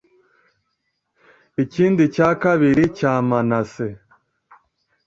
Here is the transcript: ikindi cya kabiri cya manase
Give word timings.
ikindi 1.63 2.03
cya 2.15 2.29
kabiri 2.43 2.83
cya 2.97 3.13
manase 3.29 3.87